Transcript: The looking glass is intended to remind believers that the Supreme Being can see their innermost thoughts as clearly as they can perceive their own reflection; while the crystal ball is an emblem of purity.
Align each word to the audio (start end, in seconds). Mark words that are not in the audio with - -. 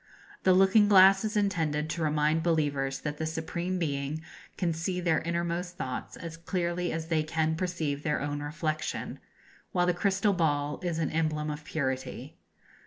The 0.41 0.53
looking 0.53 0.87
glass 0.87 1.23
is 1.23 1.37
intended 1.37 1.87
to 1.91 2.01
remind 2.01 2.41
believers 2.41 3.01
that 3.01 3.17
the 3.19 3.27
Supreme 3.27 3.77
Being 3.77 4.23
can 4.57 4.73
see 4.73 4.99
their 4.99 5.21
innermost 5.21 5.77
thoughts 5.77 6.17
as 6.17 6.37
clearly 6.37 6.91
as 6.91 7.09
they 7.09 7.21
can 7.21 7.55
perceive 7.55 8.01
their 8.01 8.19
own 8.19 8.41
reflection; 8.41 9.19
while 9.73 9.85
the 9.85 9.93
crystal 9.93 10.33
ball 10.33 10.79
is 10.81 10.97
an 10.97 11.11
emblem 11.11 11.51
of 11.51 11.63
purity. 11.63 12.39